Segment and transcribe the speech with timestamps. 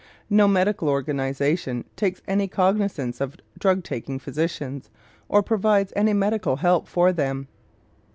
[0.31, 4.89] No medical organization takes any cognizance of drug taking physicians
[5.29, 7.47] or provides any medical help for them.